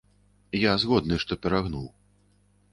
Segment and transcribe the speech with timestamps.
[0.61, 1.87] Я згодны, што перагнуў.